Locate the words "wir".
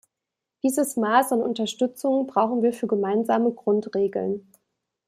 2.63-2.73